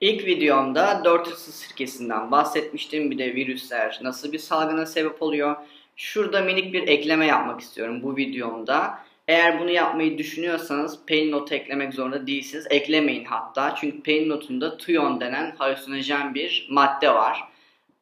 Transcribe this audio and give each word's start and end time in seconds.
İlk 0.00 0.26
videomda 0.26 1.02
dört 1.04 1.28
ısı 1.28 1.52
sirkesinden 1.52 2.30
bahsetmiştim. 2.30 3.10
Bir 3.10 3.18
de 3.18 3.34
virüsler 3.34 3.98
nasıl 4.02 4.32
bir 4.32 4.38
salgına 4.38 4.86
sebep 4.86 5.22
oluyor. 5.22 5.56
Şurada 5.96 6.40
minik 6.40 6.72
bir 6.72 6.88
ekleme 6.88 7.26
yapmak 7.26 7.60
istiyorum 7.60 8.02
bu 8.02 8.16
videomda. 8.16 8.98
Eğer 9.28 9.60
bunu 9.60 9.70
yapmayı 9.70 10.18
düşünüyorsanız 10.18 11.06
Pain 11.08 11.32
Note 11.32 11.56
eklemek 11.56 11.94
zorunda 11.94 12.26
değilsiniz. 12.26 12.66
Eklemeyin 12.70 13.24
hatta. 13.24 13.74
Çünkü 13.80 14.02
Pain 14.02 14.28
Note'unda 14.28 14.76
Tuyon 14.76 15.20
denen 15.20 15.54
halüsinojen 15.58 16.34
bir 16.34 16.66
madde 16.70 17.14
var. 17.14 17.44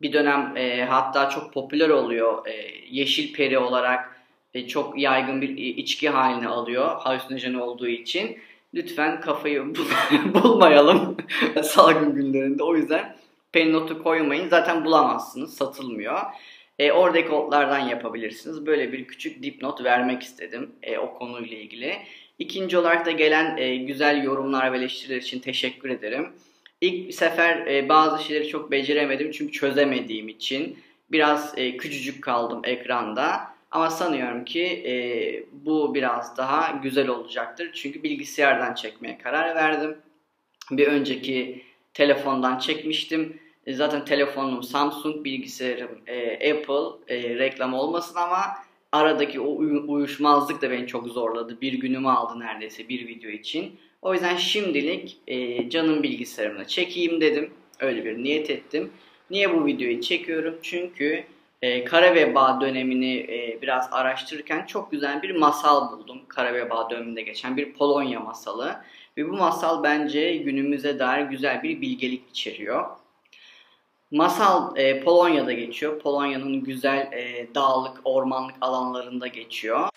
Bir 0.02 0.12
dönem 0.12 0.56
e, 0.56 0.84
hatta 0.84 1.28
çok 1.28 1.52
popüler 1.52 1.88
oluyor. 1.88 2.46
E, 2.46 2.70
yeşil 2.90 3.32
peri 3.32 3.58
olarak 3.58 4.22
e, 4.54 4.68
çok 4.68 4.98
yaygın 4.98 5.42
bir 5.42 5.56
içki 5.56 6.08
haline 6.08 6.48
alıyor. 6.48 7.00
Halüsinojen 7.00 7.54
olduğu 7.54 7.88
için 7.88 8.38
lütfen 8.74 9.20
kafayı 9.20 9.64
bulmayalım 10.34 11.16
salgın 11.62 12.14
günlerinde. 12.14 12.62
O 12.62 12.76
yüzden 12.76 13.16
pen 13.52 13.72
notu 13.72 14.02
koymayın. 14.02 14.48
Zaten 14.48 14.84
bulamazsınız. 14.84 15.54
Satılmıyor. 15.54 16.18
E, 16.78 16.92
oradaki 16.92 17.32
otlardan 17.32 17.78
yapabilirsiniz. 17.78 18.66
Böyle 18.66 18.92
bir 18.92 19.04
küçük 19.04 19.42
dipnot 19.42 19.84
vermek 19.84 20.22
istedim 20.22 20.70
e, 20.82 20.98
o 20.98 21.14
konuyla 21.14 21.58
ilgili. 21.58 21.96
İkinci 22.38 22.78
olarak 22.78 23.06
da 23.06 23.10
gelen 23.10 23.56
e, 23.56 23.76
güzel 23.76 24.24
yorumlar 24.24 24.72
ve 24.72 24.76
eleştiriler 24.76 25.16
için 25.16 25.40
teşekkür 25.40 25.90
ederim. 25.90 26.32
İlk 26.80 27.14
sefer 27.14 27.66
e, 27.66 27.88
bazı 27.88 28.24
şeyleri 28.24 28.48
çok 28.48 28.70
beceremedim 28.70 29.30
çünkü 29.30 29.52
çözemediğim 29.52 30.28
için. 30.28 30.78
Biraz 31.10 31.58
e, 31.58 31.76
küçücük 31.76 32.22
kaldım 32.22 32.60
ekranda. 32.64 33.57
Ama 33.70 33.90
sanıyorum 33.90 34.44
ki 34.44 34.62
e, 34.64 34.92
bu 35.52 35.94
biraz 35.94 36.36
daha 36.36 36.80
güzel 36.82 37.08
olacaktır. 37.08 37.70
Çünkü 37.72 38.02
bilgisayardan 38.02 38.74
çekmeye 38.74 39.18
karar 39.18 39.54
verdim. 39.54 39.98
Bir 40.70 40.86
önceki 40.86 41.62
telefondan 41.94 42.58
çekmiştim. 42.58 43.40
E, 43.66 43.74
zaten 43.74 44.04
telefonum 44.04 44.62
Samsung, 44.62 45.24
bilgisayarım 45.24 46.00
e, 46.06 46.32
Apple. 46.52 47.14
E, 47.14 47.38
reklam 47.38 47.74
olmasın 47.74 48.16
ama 48.16 48.40
aradaki 48.92 49.40
o 49.40 49.56
uyuşmazlık 49.86 50.62
da 50.62 50.70
beni 50.70 50.86
çok 50.86 51.08
zorladı. 51.08 51.60
Bir 51.60 51.72
günümü 51.72 52.08
aldı 52.08 52.40
neredeyse 52.40 52.88
bir 52.88 53.08
video 53.08 53.30
için. 53.30 53.78
O 54.02 54.12
yüzden 54.12 54.36
şimdilik 54.36 55.18
e, 55.26 55.70
canım 55.70 56.02
bilgisayarımla 56.02 56.66
çekeyim 56.66 57.20
dedim. 57.20 57.50
Öyle 57.80 58.04
bir 58.04 58.24
niyet 58.24 58.50
ettim. 58.50 58.90
Niye 59.30 59.54
bu 59.54 59.66
videoyu 59.66 60.00
çekiyorum? 60.00 60.58
Çünkü 60.62 61.24
e, 61.62 61.84
kara 61.84 62.14
veba 62.14 62.60
dönemini 62.60 63.16
e, 63.16 63.58
biraz 63.62 63.88
araştırırken 63.92 64.66
çok 64.66 64.90
güzel 64.90 65.22
bir 65.22 65.36
masal 65.36 65.92
buldum. 65.92 66.20
Kara 66.28 66.54
veba 66.54 66.90
döneminde 66.90 67.22
geçen 67.22 67.56
bir 67.56 67.72
Polonya 67.72 68.20
masalı. 68.20 68.76
Ve 69.16 69.28
bu 69.28 69.32
masal 69.32 69.82
bence 69.82 70.36
günümüze 70.36 70.98
dair 70.98 71.24
güzel 71.24 71.62
bir 71.62 71.80
bilgelik 71.80 72.30
içeriyor. 72.30 72.86
Masal 74.10 74.76
e, 74.76 75.00
Polonya'da 75.00 75.52
geçiyor. 75.52 75.98
Polonya'nın 76.00 76.64
güzel 76.64 77.12
e, 77.12 77.54
dağlık, 77.54 78.00
ormanlık 78.04 78.54
alanlarında 78.60 79.26
geçiyor. 79.26 79.88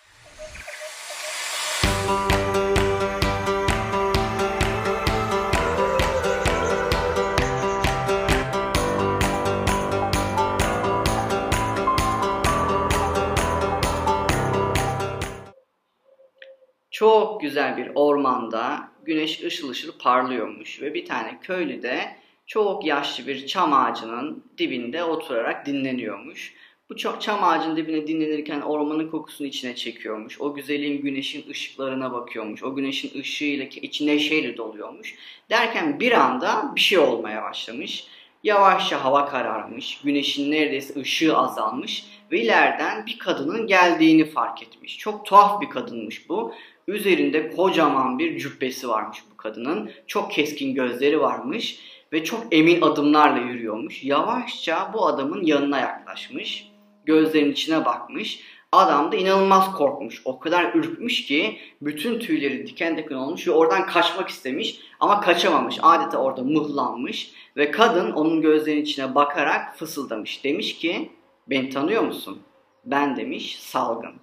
Çok 17.32 17.40
güzel 17.40 17.76
bir 17.76 17.90
ormanda 17.94 18.88
güneş 19.04 19.44
ışıl 19.44 19.70
ışıl 19.70 19.98
parlıyormuş 19.98 20.82
ve 20.82 20.94
bir 20.94 21.04
tane 21.04 21.38
köylü 21.42 21.82
de 21.82 22.16
çok 22.46 22.86
yaşlı 22.86 23.26
bir 23.26 23.46
çam 23.46 23.72
ağacının 23.72 24.44
dibinde 24.58 25.04
oturarak 25.04 25.66
dinleniyormuş. 25.66 26.54
Bu 26.90 26.96
çam 26.96 27.44
ağacının 27.44 27.76
dibine 27.76 28.06
dinlenirken 28.06 28.60
ormanın 28.60 29.10
kokusunu 29.10 29.46
içine 29.46 29.74
çekiyormuş. 29.74 30.40
O 30.40 30.54
güzelliğin 30.54 31.02
güneşin 31.02 31.50
ışıklarına 31.50 32.12
bakıyormuş. 32.12 32.62
O 32.62 32.74
güneşin 32.74 33.20
ışığıyla 33.20 33.64
içi 33.64 34.06
neşeyle 34.06 34.56
doluyormuş. 34.56 35.14
Derken 35.50 36.00
bir 36.00 36.12
anda 36.12 36.72
bir 36.76 36.80
şey 36.80 36.98
olmaya 36.98 37.42
başlamış. 37.42 38.06
Yavaşça 38.44 39.04
hava 39.04 39.26
kararmış. 39.26 40.00
Güneşin 40.04 40.50
neredeyse 40.50 41.00
ışığı 41.00 41.36
azalmış. 41.36 42.04
Ve 42.32 42.40
ileriden 42.40 43.06
bir 43.06 43.18
kadının 43.18 43.66
geldiğini 43.66 44.24
fark 44.24 44.62
etmiş. 44.62 44.98
Çok 44.98 45.26
tuhaf 45.26 45.60
bir 45.60 45.70
kadınmış 45.70 46.28
bu. 46.28 46.54
Üzerinde 46.88 47.50
kocaman 47.50 48.18
bir 48.18 48.38
cübbesi 48.38 48.88
varmış 48.88 49.18
bu 49.32 49.36
kadının. 49.36 49.90
Çok 50.06 50.32
keskin 50.32 50.74
gözleri 50.74 51.20
varmış 51.20 51.78
ve 52.12 52.24
çok 52.24 52.46
emin 52.50 52.80
adımlarla 52.80 53.38
yürüyormuş. 53.38 54.04
Yavaşça 54.04 54.90
bu 54.94 55.06
adamın 55.06 55.44
yanına 55.44 55.78
yaklaşmış. 55.80 56.68
Gözlerinin 57.04 57.52
içine 57.52 57.84
bakmış. 57.84 58.40
Adam 58.72 59.12
da 59.12 59.16
inanılmaz 59.16 59.72
korkmuş. 59.72 60.22
O 60.24 60.38
kadar 60.38 60.74
ürkmüş 60.74 61.26
ki 61.26 61.58
bütün 61.82 62.18
tüyleri 62.18 62.66
diken 62.66 62.96
diken 62.96 63.16
olmuş 63.16 63.48
ve 63.48 63.50
oradan 63.50 63.86
kaçmak 63.86 64.28
istemiş 64.28 64.78
ama 65.00 65.20
kaçamamış. 65.20 65.78
Adeta 65.82 66.18
orada 66.18 66.42
mıhlanmış 66.42 67.32
ve 67.56 67.70
kadın 67.70 68.12
onun 68.12 68.40
gözlerinin 68.40 68.82
içine 68.82 69.14
bakarak 69.14 69.76
fısıldamış. 69.76 70.44
Demiş 70.44 70.78
ki 70.78 71.10
beni 71.52 71.70
tanıyor 71.70 72.02
musun? 72.02 72.42
Ben 72.84 73.16
demiş 73.16 73.58
salgın. 73.60 74.14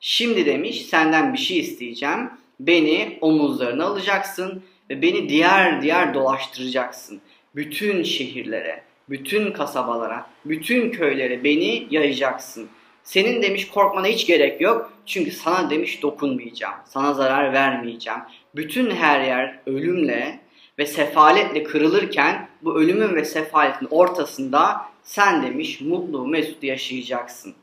Şimdi 0.00 0.46
demiş 0.46 0.86
senden 0.86 1.32
bir 1.32 1.38
şey 1.38 1.58
isteyeceğim. 1.58 2.30
Beni 2.60 3.18
omuzlarına 3.20 3.84
alacaksın 3.84 4.62
ve 4.90 5.02
beni 5.02 5.28
diğer 5.28 5.82
diğer 5.82 6.14
dolaştıracaksın. 6.14 7.20
Bütün 7.56 8.02
şehirlere, 8.02 8.82
bütün 9.10 9.52
kasabalara, 9.52 10.26
bütün 10.44 10.90
köylere 10.90 11.44
beni 11.44 11.86
yayacaksın. 11.90 12.68
Senin 13.02 13.42
demiş 13.42 13.68
korkmana 13.68 14.06
hiç 14.06 14.26
gerek 14.26 14.60
yok. 14.60 14.92
Çünkü 15.06 15.30
sana 15.30 15.70
demiş 15.70 16.02
dokunmayacağım. 16.02 16.74
Sana 16.84 17.14
zarar 17.14 17.52
vermeyeceğim. 17.52 18.20
Bütün 18.56 18.90
her 18.90 19.20
yer 19.20 19.60
ölümle 19.66 20.40
ve 20.78 20.86
sefaletle 20.86 21.62
kırılırken 21.62 22.48
bu 22.62 22.78
ölümün 22.80 23.14
ve 23.14 23.24
sefaletin 23.24 23.88
ortasında 23.90 24.88
sen 25.08 25.42
demiş 25.42 25.80
mutlu 25.80 26.26
mesut 26.26 26.62
yaşayacaksın. 26.62 27.54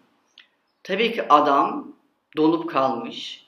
Tabii 0.83 1.11
ki 1.11 1.27
adam 1.29 1.87
donup 2.37 2.69
kalmış 2.69 3.45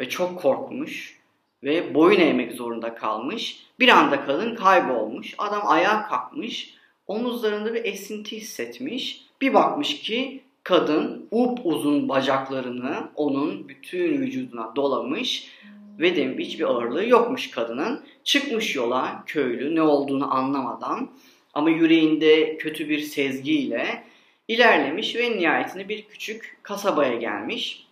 ve 0.00 0.08
çok 0.08 0.42
korkmuş 0.42 1.20
ve 1.62 1.94
boyun 1.94 2.20
eğmek 2.20 2.52
zorunda 2.52 2.94
kalmış. 2.94 3.66
Bir 3.78 3.88
anda 3.88 4.26
kadın 4.26 4.54
kaybolmuş. 4.54 5.34
Adam 5.38 5.62
ayağa 5.64 6.02
kalkmış. 6.02 6.74
Omuzlarında 7.06 7.74
bir 7.74 7.84
esinti 7.84 8.36
hissetmiş. 8.36 9.26
Bir 9.40 9.54
bakmış 9.54 10.00
ki 10.00 10.42
kadın 10.62 11.28
up 11.30 11.58
uzun 11.64 12.08
bacaklarını 12.08 13.10
onun 13.14 13.68
bütün 13.68 14.20
vücuduna 14.20 14.76
dolamış 14.76 15.50
ve 15.98 16.16
demiş 16.16 16.46
hiçbir 16.48 16.64
ağırlığı 16.64 17.08
yokmuş 17.08 17.50
kadının. 17.50 18.04
Çıkmış 18.24 18.76
yola 18.76 19.22
köylü 19.26 19.74
ne 19.74 19.82
olduğunu 19.82 20.34
anlamadan 20.34 21.10
ama 21.54 21.70
yüreğinde 21.70 22.56
kötü 22.56 22.88
bir 22.88 23.00
sezgiyle 23.00 24.04
ilerlemiş 24.48 25.16
ve 25.16 25.38
nihayetinde 25.38 25.88
bir 25.88 26.02
küçük 26.02 26.56
kasabaya 26.62 27.14
gelmiş. 27.14 27.86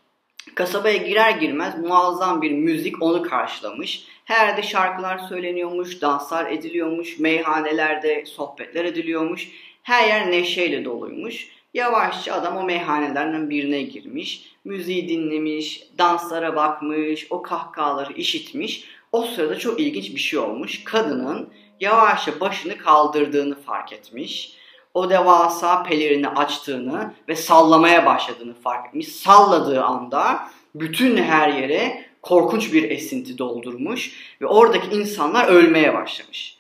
Kasabaya 0.55 0.97
girer 0.97 1.31
girmez 1.31 1.79
muazzam 1.79 2.43
bir 2.43 2.51
müzik 2.51 3.03
onu 3.03 3.23
karşılamış. 3.23 4.05
Her 4.25 4.47
yerde 4.47 4.63
şarkılar 4.63 5.19
söyleniyormuş, 5.19 6.01
danslar 6.01 6.51
ediliyormuş, 6.51 7.19
meyhanelerde 7.19 8.25
sohbetler 8.27 8.85
ediliyormuş. 8.85 9.49
Her 9.83 10.09
yer 10.09 10.31
neşeyle 10.31 10.85
doluymuş. 10.85 11.49
Yavaşça 11.75 12.35
adam 12.35 12.57
o 12.57 12.63
meyhanelerden 12.63 13.51
birine 13.51 13.83
girmiş. 13.83 14.53
Müziği 14.65 15.09
dinlemiş, 15.09 15.83
danslara 15.99 16.57
bakmış, 16.57 17.27
o 17.31 17.43
kahkahaları 17.43 18.13
işitmiş. 18.13 18.85
O 19.13 19.23
sırada 19.23 19.59
çok 19.59 19.81
ilginç 19.81 20.15
bir 20.15 20.21
şey 20.21 20.39
olmuş. 20.39 20.85
Kadının 20.85 21.49
yavaşça 21.81 22.41
başını 22.41 22.79
kaldırdığını 22.79 23.61
fark 23.61 23.93
etmiş 23.93 24.59
o 24.95 25.11
devasa 25.11 25.83
pelerini 25.83 26.29
açtığını 26.29 27.15
ve 27.29 27.37
sallamaya 27.37 28.07
başladığını 28.07 28.55
fark 28.55 28.87
etmiş. 28.87 29.09
Salladığı 29.09 29.83
anda 29.85 30.49
bütün 30.75 31.17
her 31.17 31.49
yere 31.49 32.05
korkunç 32.23 32.73
bir 32.73 32.91
esinti 32.91 33.39
doldurmuş 33.39 34.13
ve 34.41 34.47
oradaki 34.47 34.97
insanlar 34.97 35.49
ölmeye 35.49 35.95
başlamış. 35.95 36.59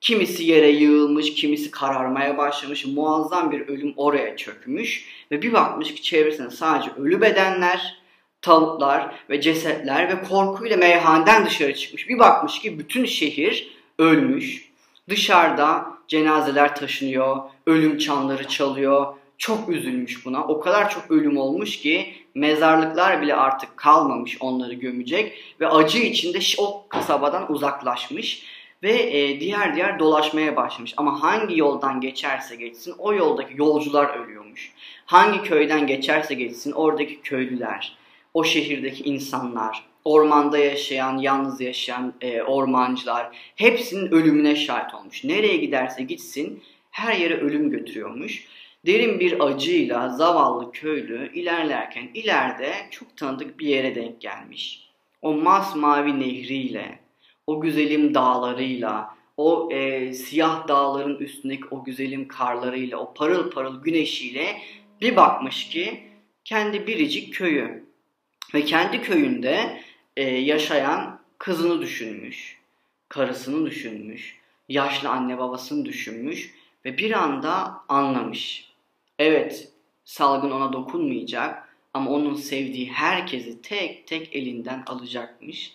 Kimisi 0.00 0.44
yere 0.44 0.68
yığılmış, 0.68 1.34
kimisi 1.34 1.70
kararmaya 1.70 2.38
başlamış. 2.38 2.86
Muazzam 2.86 3.52
bir 3.52 3.68
ölüm 3.68 3.94
oraya 3.96 4.36
çökmüş 4.36 5.08
ve 5.30 5.42
bir 5.42 5.52
bakmış 5.52 5.94
ki 5.94 6.02
çevresinde 6.02 6.50
sadece 6.50 6.90
ölü 6.98 7.20
bedenler, 7.20 7.98
tavuklar 8.42 9.14
ve 9.30 9.40
cesetler 9.40 10.08
ve 10.08 10.22
korkuyla 10.22 10.76
meyhaneden 10.76 11.46
dışarı 11.46 11.74
çıkmış. 11.74 12.08
Bir 12.08 12.18
bakmış 12.18 12.60
ki 12.60 12.78
bütün 12.78 13.04
şehir 13.04 13.77
ölmüş. 13.98 14.72
Dışarıda 15.08 15.86
cenazeler 16.08 16.76
taşınıyor, 16.76 17.36
ölüm 17.66 17.98
çanları 17.98 18.48
çalıyor. 18.48 19.06
Çok 19.38 19.68
üzülmüş 19.68 20.26
buna. 20.26 20.44
O 20.44 20.60
kadar 20.60 20.90
çok 20.90 21.10
ölüm 21.10 21.36
olmuş 21.36 21.78
ki 21.78 22.14
mezarlıklar 22.34 23.22
bile 23.22 23.34
artık 23.34 23.76
kalmamış 23.76 24.36
onları 24.40 24.74
gömecek 24.74 25.38
ve 25.60 25.68
acı 25.68 25.98
içinde 25.98 26.38
o 26.58 26.86
kasabadan 26.88 27.52
uzaklaşmış 27.52 28.44
ve 28.82 28.92
e, 28.92 29.40
diğer 29.40 29.74
diğer 29.74 29.98
dolaşmaya 29.98 30.56
başlamış. 30.56 30.94
Ama 30.96 31.22
hangi 31.22 31.58
yoldan 31.58 32.00
geçerse 32.00 32.56
geçsin 32.56 32.94
o 32.98 33.14
yoldaki 33.14 33.54
yolcular 33.56 34.16
ölüyormuş. 34.18 34.72
Hangi 35.06 35.42
köyden 35.42 35.86
geçerse 35.86 36.34
geçsin 36.34 36.72
oradaki 36.72 37.20
köylüler, 37.20 37.96
o 38.34 38.44
şehirdeki 38.44 39.04
insanlar, 39.04 39.84
ormanda 40.08 40.58
yaşayan, 40.58 41.18
yalnız 41.18 41.60
yaşayan 41.60 42.14
e, 42.20 42.42
ormancılar 42.42 43.36
hepsinin 43.56 44.10
ölümüne 44.10 44.56
şahit 44.56 44.94
olmuş. 44.94 45.24
Nereye 45.24 45.56
giderse 45.56 46.02
gitsin 46.02 46.62
her 46.90 47.16
yere 47.16 47.36
ölüm 47.40 47.70
götürüyormuş. 47.70 48.46
Derin 48.86 49.20
bir 49.20 49.46
acıyla 49.46 50.08
zavallı 50.08 50.72
köylü 50.72 51.32
ilerlerken 51.34 52.08
ileride 52.14 52.72
çok 52.90 53.16
tanıdık 53.16 53.58
bir 53.58 53.66
yere 53.66 53.94
denk 53.94 54.20
gelmiş. 54.20 54.88
O 55.22 55.34
masmavi 55.34 56.20
nehriyle, 56.20 56.98
o 57.46 57.60
güzelim 57.60 58.14
dağlarıyla, 58.14 59.14
o 59.36 59.68
e, 59.72 60.12
siyah 60.12 60.68
dağların 60.68 61.18
üstündeki 61.18 61.64
o 61.70 61.84
güzelim 61.84 62.28
karlarıyla, 62.28 62.98
o 62.98 63.14
parıl 63.14 63.50
parıl 63.50 63.82
güneşiyle 63.82 64.56
bir 65.00 65.16
bakmış 65.16 65.68
ki 65.68 66.00
kendi 66.44 66.86
biricik 66.86 67.34
köyü 67.34 67.84
ve 68.54 68.64
kendi 68.64 69.02
köyünde 69.02 69.80
e, 70.18 70.22
yaşayan 70.22 71.20
kızını 71.38 71.82
düşünmüş, 71.82 72.58
karısını 73.08 73.66
düşünmüş, 73.66 74.36
yaşlı 74.68 75.08
anne 75.08 75.38
babasını 75.38 75.84
düşünmüş 75.84 76.54
ve 76.84 76.98
bir 76.98 77.10
anda 77.10 77.80
anlamış. 77.88 78.72
Evet, 79.18 79.68
salgın 80.04 80.50
ona 80.50 80.72
dokunmayacak 80.72 81.68
ama 81.94 82.10
onun 82.10 82.34
sevdiği 82.34 82.92
herkesi 82.92 83.62
tek 83.62 84.06
tek 84.06 84.36
elinden 84.36 84.82
alacakmış. 84.86 85.72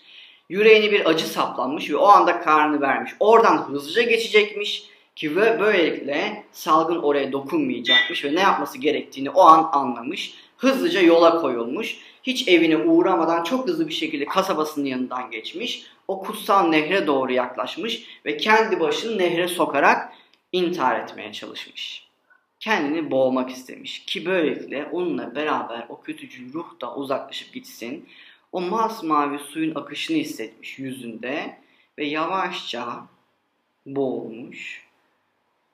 Yüreğine 0.50 0.92
bir 0.92 1.10
acı 1.10 1.28
saplanmış 1.28 1.90
ve 1.90 1.96
o 1.96 2.06
anda 2.06 2.42
karnını 2.42 2.82
vermiş. 2.82 3.12
Oradan 3.20 3.58
hızlıca 3.58 4.02
geçecekmiş 4.02 4.84
ki 5.16 5.36
ve 5.36 5.60
böylelikle 5.60 6.44
salgın 6.52 7.00
oraya 7.00 7.32
dokunmayacakmış 7.32 8.26
ve 8.26 8.36
ne 8.36 8.40
yapması 8.40 8.78
gerektiğini 8.78 9.30
o 9.30 9.42
an 9.42 9.70
anlamış. 9.72 10.34
Hızlıca 10.58 11.02
yola 11.02 11.42
koyulmuş. 11.42 11.98
Hiç 12.24 12.48
evine 12.48 12.78
uğramadan 12.78 13.44
çok 13.44 13.68
hızlı 13.68 13.88
bir 13.88 13.94
şekilde 13.94 14.26
kasabasının 14.26 14.86
yanından 14.86 15.32
geçmiş. 15.32 15.86
O 16.08 16.22
kutsal 16.22 16.68
nehre 16.68 17.08
doğru 17.08 17.32
yaklaşmış 17.34 18.06
ve 18.26 18.38
kendi 18.38 18.80
başını 18.80 19.18
nehre 19.18 19.48
sokarak 19.48 20.14
intihar 20.52 21.00
etmeye 21.00 21.34
çalışmış. 21.34 22.08
Kendini 22.60 23.12
boğmak 23.12 23.50
istemiş 23.50 24.06
ki 24.06 24.26
böylelikle 24.26 24.86
onunla 24.92 25.36
beraber 25.36 25.86
o 25.90 26.02
kötücül 26.02 26.54
ruh 26.54 26.82
da 26.82 26.96
uzaklaşıp 26.96 27.54
gitsin. 27.54 28.10
O 28.52 28.62
masmavi 28.62 29.40
suyun 29.40 29.76
akışını 29.76 30.18
hissetmiş 30.18 30.80
yüzünde 30.80 31.58
ve 31.98 32.06
yavaşça 32.06 33.06
boğulmuş 33.86 34.84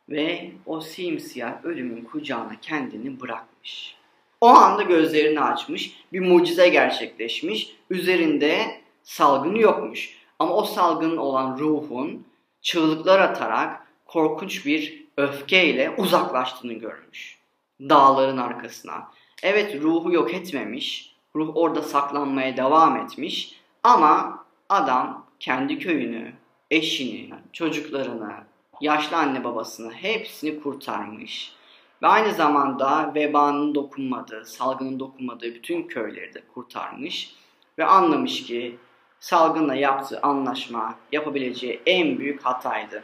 ve 0.09 0.51
o 0.65 0.81
simsiyah 0.81 1.65
ölümün 1.65 2.03
kucağına 2.03 2.55
kendini 2.61 3.21
bırakmış. 3.21 3.95
O 4.41 4.47
anda 4.47 4.83
gözlerini 4.83 5.41
açmış, 5.41 6.03
bir 6.13 6.19
mucize 6.19 6.69
gerçekleşmiş. 6.69 7.75
Üzerinde 7.89 8.81
salgın 9.03 9.55
yokmuş. 9.55 10.19
Ama 10.39 10.53
o 10.53 10.63
salgın 10.63 11.17
olan 11.17 11.59
ruhun 11.59 12.25
çığlıklar 12.61 13.19
atarak 13.19 13.87
korkunç 14.05 14.65
bir 14.65 15.05
öfkeyle 15.17 15.89
uzaklaştığını 15.97 16.73
görmüş. 16.73 17.39
Dağların 17.81 18.37
arkasına. 18.37 19.11
Evet 19.43 19.81
ruhu 19.81 20.13
yok 20.13 20.33
etmemiş. 20.33 21.15
Ruh 21.35 21.51
orada 21.55 21.81
saklanmaya 21.81 22.57
devam 22.57 22.97
etmiş. 22.97 23.59
Ama 23.83 24.45
adam 24.69 25.25
kendi 25.39 25.79
köyünü, 25.79 26.33
eşini, 26.71 27.33
çocuklarını, 27.53 28.33
yaşlı 28.81 29.17
anne 29.17 29.43
babasını 29.43 29.93
hepsini 29.93 30.59
kurtarmış. 30.59 31.53
Ve 32.01 32.07
aynı 32.07 32.33
zamanda 32.33 33.11
vebanın 33.15 33.75
dokunmadığı, 33.75 34.45
salgının 34.45 34.99
dokunmadığı 34.99 35.55
bütün 35.55 35.83
köyleri 35.83 36.33
de 36.33 36.41
kurtarmış. 36.53 37.35
Ve 37.77 37.85
anlamış 37.85 38.43
ki 38.43 38.77
salgınla 39.19 39.75
yaptığı 39.75 40.19
anlaşma 40.21 40.95
yapabileceği 41.11 41.81
en 41.85 42.19
büyük 42.19 42.45
hataydı. 42.45 43.03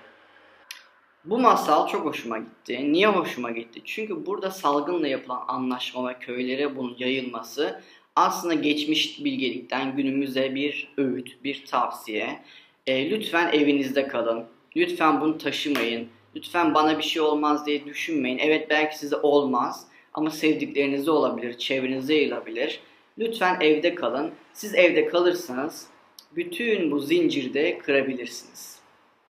Bu 1.26 1.40
masal 1.40 1.88
çok 1.88 2.06
hoşuma 2.06 2.38
gitti. 2.38 2.94
Niye 2.94 3.08
hoşuma 3.08 3.52
gitti? 3.52 3.82
Çünkü 3.86 4.26
burada 4.26 4.52
salgınla 4.52 5.08
yapılan 5.08 5.44
anlaşma 5.48 6.10
ve 6.10 6.20
köylere 6.20 6.76
bunun 6.76 6.96
yayılması 7.00 7.82
aslında 8.16 8.54
geçmiş 8.54 9.26
bilgelikten 9.26 9.96
günümüze 9.96 10.56
bir 10.56 10.94
öğüt, 10.98 11.44
bir 11.44 11.66
tavsiye. 11.66 12.44
E, 12.88 13.10
lütfen 13.10 13.52
evinizde 13.54 14.08
kalın. 14.08 14.46
Lütfen 14.76 15.22
bunu 15.22 15.38
taşımayın. 15.38 16.08
Lütfen 16.36 16.74
bana 16.74 16.98
bir 16.98 17.04
şey 17.04 17.22
olmaz 17.22 17.66
diye 17.66 17.86
düşünmeyin. 17.86 18.38
Evet 18.38 18.70
belki 18.70 18.98
size 18.98 19.16
olmaz 19.16 19.88
ama 20.14 20.30
sevdiklerinizde 20.30 21.12
olabilir, 21.12 21.58
çevrenizde 21.58 22.14
yayılabilir. 22.14 22.80
Lütfen 23.18 23.58
evde 23.62 23.96
kalın. 23.96 24.32
Siz 24.54 24.76
evde 24.76 25.08
kalırsanız 25.08 25.88
bütün 26.36 26.92
bu 26.92 27.00
zincirde 27.00 27.78
kırabilirsiniz. 27.78 28.75